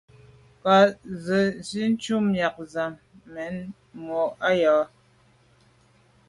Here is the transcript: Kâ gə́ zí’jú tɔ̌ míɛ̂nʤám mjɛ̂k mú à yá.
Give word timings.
Kâ 0.63 0.75
gə́ 1.25 1.43
zí’jú 1.67 1.97
tɔ̌ 2.01 2.17
míɛ̂nʤám 2.31 2.93
mjɛ̂k 3.31 3.55
mú 4.05 4.17
à 4.47 4.49
yá. 4.61 4.73